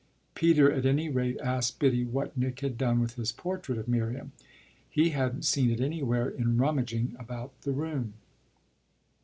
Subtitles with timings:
[0.33, 4.31] Peter at any rate asked Biddy what Nick had done with his portrait of Miriam.
[4.89, 8.15] He hadn't seen it anywhere in rummaging about the room.